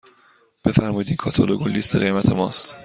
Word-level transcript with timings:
بفرمایید 0.65 1.07
این 1.07 1.15
کاتالوگ 1.17 1.61
و 1.61 1.67
لیست 1.67 1.95
قیمت 1.95 2.29
ماست. 2.29 2.75